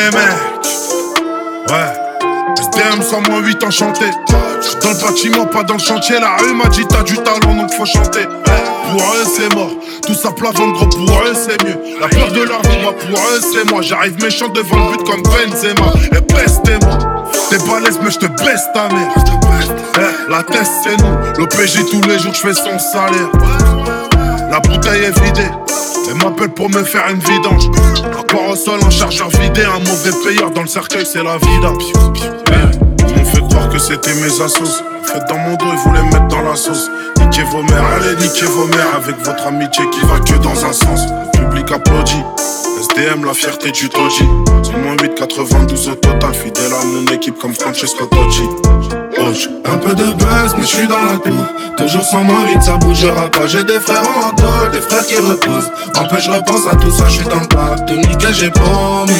les 0.00 0.10
mecs. 0.16 0.68
Ouais. 1.68 2.10
SDM 2.58 3.02
100 3.02 3.30
moins 3.30 3.40
8 3.40 3.64
enchanté. 3.64 4.04
Dans 4.82 4.90
le 4.90 4.96
bâtiment, 4.96 5.46
pas 5.46 5.62
dans 5.62 5.74
le 5.74 5.80
chantier. 5.80 6.18
La 6.20 6.36
rue 6.36 6.54
m'a 6.54 6.68
dit 6.68 6.84
t'as 6.88 7.02
du 7.02 7.16
talent 7.16 7.54
donc 7.54 7.72
faut 7.74 7.86
chanter. 7.86 8.26
Pour 8.90 9.00
eux 9.00 9.24
c'est 9.36 9.54
mort, 9.54 9.70
tout 10.06 10.14
ça 10.14 10.30
plat 10.32 10.50
gros 10.52 10.86
pour 10.86 11.22
eux 11.24 11.34
c'est 11.34 11.62
mieux. 11.64 11.78
La 12.00 12.08
peur 12.08 12.32
de 12.32 12.42
leur 12.42 12.60
vie, 12.62 12.78
pour 12.82 13.18
eux 13.18 13.40
c'est 13.52 13.70
moi. 13.70 13.82
J'arrive 13.82 14.20
méchant 14.22 14.48
devant 14.48 14.76
le 14.76 14.96
but 14.96 15.06
comme 15.06 15.22
Benzema. 15.22 15.92
Et 16.16 16.20
pestez-moi, 16.20 16.98
t'es 17.50 17.58
balèze 17.58 18.00
mais 18.02 18.10
je 18.10 18.18
te 18.18 18.26
baisse 18.26 18.66
ta 18.74 18.88
mère. 18.88 19.14
Eh, 19.96 20.30
la 20.30 20.42
test 20.42 20.72
c'est 20.82 20.96
nous, 20.96 21.16
l'OPJ 21.38 21.90
tous 21.90 22.02
les 22.08 22.18
jours 22.18 22.34
je 22.34 22.40
fais 22.40 22.54
son 22.54 22.78
salaire. 22.78 23.30
La 24.50 24.58
bouteille 24.60 25.04
est 25.04 25.20
vidée. 25.20 25.50
Elle 26.10 26.16
m'appelle 26.16 26.50
pour 26.50 26.68
me 26.68 26.82
faire 26.82 27.08
une 27.08 27.20
vidange. 27.20 27.68
Encore 28.18 28.50
au 28.50 28.56
sol, 28.56 28.80
en 28.82 28.90
chargeur 28.90 29.28
vidé. 29.28 29.62
Un 29.62 29.78
mauvais 29.78 30.10
payeur 30.24 30.50
dans 30.50 30.62
le 30.62 30.66
cercueil, 30.66 31.06
c'est 31.06 31.22
la 31.22 31.36
vida. 31.38 31.72
Eh, 32.48 33.06
ils 33.08 33.16
m'ont 33.16 33.24
fait 33.24 33.40
croire 33.48 33.68
que 33.68 33.78
c'était 33.78 34.14
mes 34.14 34.42
assos. 34.42 34.82
Faites 35.04 35.22
dans 35.28 35.38
mon 35.38 35.54
dos, 35.54 35.66
ils 35.72 35.78
voulaient 35.78 36.02
me 36.02 36.12
mettre 36.12 36.26
dans 36.26 36.42
la 36.42 36.56
sauce. 36.56 36.90
Niquez 37.20 37.44
vos 37.44 37.62
mères, 37.62 37.84
allez, 37.96 38.16
niquez 38.16 38.46
vos 38.46 38.66
mères. 38.66 38.96
Avec 38.96 39.18
votre 39.24 39.46
amitié 39.46 39.88
qui 39.90 40.00
va 40.00 40.18
que 40.18 40.42
dans 40.42 40.64
un 40.64 40.72
sens. 40.72 41.02
Public 41.32 41.70
applaudit. 41.70 42.24
SDM, 42.80 43.24
la 43.24 43.32
fierté 43.34 43.70
du 43.70 43.88
Toji. 43.88 44.24
C'est 44.64 44.76
moins 44.78 44.96
8, 45.00 45.14
92 45.14 45.90
au 45.90 45.94
total. 45.94 46.34
Fidèle 46.34 46.72
à 46.72 46.84
mon 46.86 47.06
équipe 47.12 47.38
comme 47.38 47.54
Francesco 47.54 48.06
Toji. 48.06 48.99
Un 49.64 49.78
peu 49.78 49.94
de 49.94 50.12
buzz, 50.14 50.54
mais 50.56 50.62
je 50.62 50.66
suis 50.66 50.86
dans 50.88 50.96
la 50.96 51.18
tour. 51.18 51.46
Toujours 51.76 52.02
sans 52.02 52.24
vite, 52.46 52.62
ça 52.62 52.76
bougera 52.78 53.28
pas. 53.30 53.46
J'ai 53.46 53.62
des 53.62 53.78
frères 53.78 54.02
en 54.02 54.32
dos, 54.32 54.70
des 54.72 54.80
frères 54.80 55.06
qui 55.06 55.16
reposent. 55.16 55.70
En 55.96 56.08
fait, 56.08 56.20
je 56.20 56.30
repense 56.30 56.66
à 56.70 56.74
tout 56.74 56.90
ça, 56.90 57.04
je 57.06 57.18
suis 57.18 57.24
dans 57.28 57.40
le 57.40 57.46
bac. 57.46 57.86
Tout 57.86 57.94
nickel, 57.94 58.34
j'ai 58.34 58.50
promis. 58.50 59.12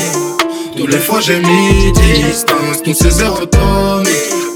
Tous 0.77 0.87
les 0.89 0.99
fois, 0.99 1.21
j'ai 1.21 1.39
mis 1.41 1.93
distance. 1.93 2.83
Tous 2.85 2.95
ces 2.95 3.11
zéro 3.11 3.47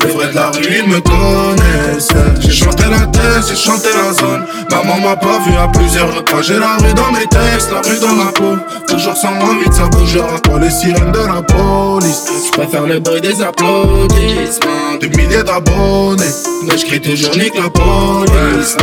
les 0.04 0.12
vrais 0.12 0.28
de 0.28 0.34
la 0.34 0.50
rue, 0.50 0.82
ils 0.84 0.88
me 0.88 1.00
connaissent. 1.00 2.08
J'ai 2.40 2.52
chanté 2.52 2.84
la 2.90 3.06
tête, 3.06 3.44
j'ai 3.48 3.56
chanté 3.56 3.88
la 3.94 4.12
zone. 4.12 4.44
Maman 4.70 5.00
m'a 5.00 5.16
pas 5.16 5.38
vu 5.46 5.56
à 5.56 5.68
plusieurs 5.68 6.14
repas. 6.14 6.42
J'ai 6.42 6.58
la 6.58 6.76
rue 6.76 6.92
dans 6.94 7.12
mes 7.12 7.26
textes, 7.26 7.70
la 7.72 7.80
rue 7.80 7.98
dans 8.00 8.14
ma 8.14 8.32
peau. 8.32 8.56
Toujours 8.88 9.16
sans 9.16 9.34
vite 9.58 9.72
ça 9.72 9.86
bougera 9.88 10.38
pas. 10.42 10.58
Les 10.58 10.70
sirènes 10.70 11.12
de 11.12 11.18
la 11.18 11.42
police. 11.42 12.24
J'préfère 12.46 12.86
le 12.86 13.00
bruit 13.00 13.20
des 13.20 13.42
applaudissements. 13.42 14.96
Des 15.00 15.08
milliers 15.08 15.42
d'abonnés. 15.42 16.22
Mais 16.66 16.78
j'cris 16.78 17.00
toujours 17.00 17.36
nique 17.36 17.54
la 17.56 17.70
police. 17.70 18.76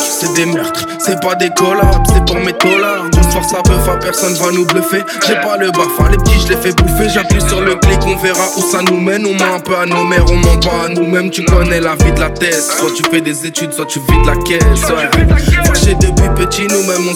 C'est 0.00 0.32
des 0.34 0.46
meurtres, 0.46 0.84
c'est 0.98 1.20
pas 1.20 1.36
des 1.36 1.50
collabs, 1.50 2.04
c'est 2.12 2.24
pour 2.24 2.36
mes 2.36 2.52
dollars. 2.52 3.04
On 3.16 3.22
force 3.30 3.52
la 3.52 3.62
bœuf, 3.62 3.88
personne 4.00 4.34
va 4.34 4.50
nous 4.50 4.64
bluffer. 4.66 5.04
J'ai 5.26 5.34
pas 5.34 5.56
le 5.56 5.70
bafard, 5.70 6.10
les 6.10 6.16
petits, 6.16 6.40
je 6.40 6.48
les 6.48 6.56
fais 6.56 6.72
bouffer. 6.72 7.08
J'appuie 7.08 7.40
sur 7.40 7.60
le 7.60 7.76
clic, 7.76 8.00
on 8.04 8.16
verra 8.16 8.44
où 8.56 8.60
ça 8.60 8.82
nous 8.82 8.98
mène. 9.00 9.24
On 9.26 9.34
ment 9.34 9.54
un 9.54 9.60
peu 9.60 9.76
à 9.76 9.86
nos 9.86 10.04
mères, 10.04 10.24
on 10.28 10.36
ment 10.36 10.58
pas 10.58 10.86
à 10.86 10.88
nous-mêmes. 10.88 11.30
Tu 11.30 11.44
connais 11.44 11.80
la 11.80 11.94
vie 11.94 12.12
de 12.12 12.20
la 12.20 12.30
thèse. 12.30 12.68
Soit 12.78 12.90
tu 12.96 13.04
fais 13.08 13.20
des 13.20 13.46
études, 13.46 13.72
soit 13.72 13.86
tu 13.86 14.00
vides 14.00 14.26
la 14.26 14.36
caisse. 14.36 14.82
Ouais. 14.90 15.67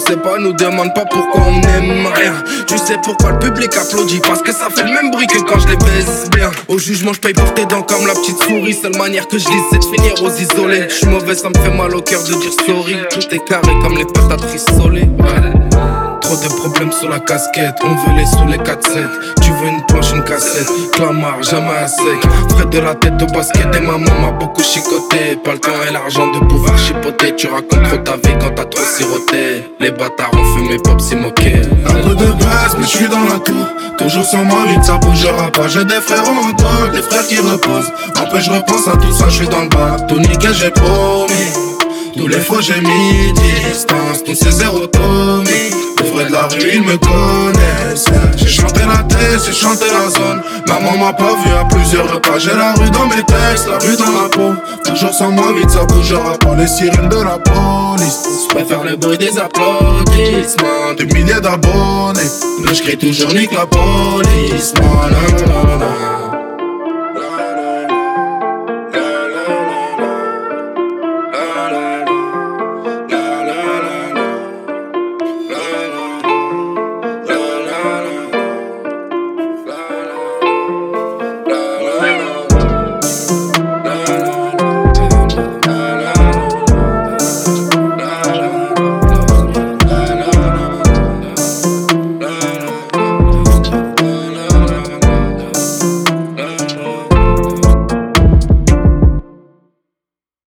Sait 0.05 0.17
pas, 0.17 0.37
nous 0.39 0.53
demande 0.53 0.93
pas 0.93 1.05
pourquoi 1.05 1.41
on 1.47 1.61
aime 1.61 2.07
rien. 2.13 2.33
Tu 2.67 2.77
sais 2.77 2.97
pourquoi 3.03 3.31
le 3.31 3.39
public 3.39 3.71
applaudit, 3.75 4.19
parce 4.19 4.41
que 4.41 4.51
ça 4.51 4.67
fait 4.69 4.83
le 4.83 4.93
même 4.93 5.11
bruit 5.11 5.27
que 5.27 5.39
quand 5.39 5.59
je 5.59 5.67
les 5.69 5.77
baisse 5.77 6.29
bien. 6.29 6.51
Au 6.67 6.77
jugement, 6.77 7.13
je 7.13 7.19
paye 7.19 7.33
pour 7.33 7.53
tes 7.53 7.65
dents 7.65 7.81
comme 7.83 8.05
la 8.05 8.13
petite 8.13 8.41
souris. 8.43 8.73
Seule 8.73 8.97
manière 8.97 9.27
que 9.27 9.37
je 9.37 9.47
lise, 9.47 9.63
c'est 9.71 9.79
de 9.79 9.85
finir 9.85 10.13
aux 10.21 10.31
isolés. 10.31 10.87
Je 10.89 10.95
suis 10.95 11.07
mauvais, 11.07 11.35
ça 11.35 11.49
me 11.49 11.55
fait 11.55 11.75
mal 11.75 11.95
au 11.95 12.01
cœur 12.01 12.21
de 12.23 12.33
dire 12.33 12.53
sorry. 12.65 12.97
Tout 13.09 13.33
est 13.33 13.45
carré 13.45 13.73
comme 13.81 13.97
les 13.97 14.05
patatrices 14.05 14.65
solées. 14.77 15.09
Trop 16.21 16.35
de 16.35 16.47
problèmes 16.47 16.91
sur 16.91 17.09
la 17.09 17.19
casquette, 17.19 17.75
on 17.83 17.89
veut 17.89 18.17
les 18.17 18.25
sous 18.25 18.47
les 18.47 18.57
4-7. 18.57 19.07
Une 20.63 20.89
cassette, 20.89 20.91
clamart, 20.91 21.43
jamais 21.43 21.77
à 21.83 21.87
sec. 21.87 22.05
Frais 22.49 22.65
de 22.65 22.79
la 22.79 22.95
tête 22.95 23.21
au 23.21 23.25
basket 23.27 23.75
et 23.75 23.79
maman 23.79 24.11
m'a 24.21 24.31
beaucoup 24.31 24.63
chicoté. 24.63 25.37
Pas 25.43 25.53
le 25.53 25.59
temps 25.59 25.71
et 25.87 25.93
l'argent 25.93 26.27
de 26.31 26.39
pouvoir 26.45 26.77
chipoter. 26.77 27.35
Tu 27.35 27.47
racontes 27.47 27.83
trop 27.83 27.97
ta 27.97 28.13
vie 28.13 28.35
quand 28.39 28.51
t'as 28.55 28.65
trop 28.65 28.83
siroté. 28.83 29.63
Les 29.79 29.91
bâtards 29.91 30.31
ont 30.33 30.55
fumé 30.55 30.77
pop 30.83 30.99
s'y 30.99 31.15
moquer. 31.15 31.61
Un 31.87 31.93
peu 32.07 32.15
de 32.15 32.31
base, 32.31 32.75
mais 32.77 32.83
je 32.83 32.97
suis 32.97 33.07
dans 33.07 33.23
la 33.23 33.39
tour. 33.39 33.67
Toujours 33.97 34.25
sans 34.25 34.43
moi, 34.43 34.59
vite 34.67 34.83
ça 34.83 34.97
bougera 34.97 35.51
pas. 35.51 35.67
J'ai 35.67 35.85
des 35.85 36.01
frères 36.01 36.27
en 36.27 36.49
dos, 36.51 36.91
des 36.91 37.01
frères 37.01 37.27
qui 37.27 37.37
reposent. 37.37 37.91
En 38.19 38.29
fait, 38.29 38.41
je 38.41 38.51
repense 38.51 38.87
à 38.87 38.97
tout 38.97 39.11
ça, 39.11 39.25
je 39.27 39.35
suis 39.35 39.47
dans 39.47 39.61
le 39.61 39.69
bas. 39.69 39.97
Tout 40.07 40.19
nickel, 40.19 40.53
j'ai 40.53 40.71
promis. 40.71 41.62
Tous 42.15 42.27
les 42.27 42.39
fois 42.39 42.59
j'ai 42.61 42.79
mis 42.79 43.33
distance, 43.33 44.23
tous 44.25 44.35
ces 44.35 44.51
zéro 44.51 44.85
Tommy. 44.87 45.49
Les 46.01 46.09
vrais 46.09 46.25
de 46.25 46.31
la 46.31 46.47
rue 46.47 46.71
ils 46.73 46.83
me 46.83 46.97
connaissent. 46.97 48.05
J'ai 48.35 48.47
chanté 48.47 48.81
la 48.81 49.03
tête, 49.03 49.41
j'ai 49.45 49.53
chanté 49.53 49.85
la 49.91 50.09
zone. 50.09 50.41
Maman 50.67 50.97
m'a 50.97 51.13
pas 51.13 51.33
vu 51.43 51.51
à 51.59 51.65
plusieurs 51.65 52.11
repas. 52.13 52.37
J'ai 52.39 52.53
la 52.53 52.73
rue 52.73 52.89
dans 52.91 53.07
mes 53.07 53.23
textes, 53.23 53.67
la 53.67 53.77
rue 53.79 53.95
dans 53.97 54.21
la 54.21 54.29
peau. 54.29 54.53
Toujours 54.83 55.13
sans 55.13 55.31
moi 55.31 55.53
vite 55.57 55.69
ça 55.69 55.85
bougera 55.85 56.37
pas 56.37 56.55
les 56.55 56.67
sirènes 56.67 57.09
de 57.09 57.23
la 57.23 57.39
police 57.39 58.27
Je 58.43 58.55
préfère 58.55 58.83
le 58.83 58.95
bruit 58.95 59.17
des 59.17 59.37
applaudissements. 59.39 60.93
Des 60.97 61.05
milliers 61.05 61.41
d'abonnés 61.41 62.29
Mais 62.65 62.75
je 62.75 62.83
crie 62.83 62.97
toujours 62.97 63.33
nique 63.33 63.51
la 63.51 63.65
police 63.65 64.73